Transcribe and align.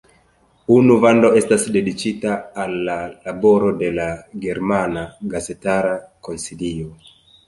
Unu 0.75 0.93
vando 1.01 1.29
estas 1.41 1.65
dediĉita 1.75 2.31
al 2.63 2.73
la 2.87 2.95
laboro 3.25 3.69
de 3.81 3.89
la 3.97 4.07
Germana 4.47 5.05
Gazetara 5.35 5.93
Konsilio. 6.29 6.89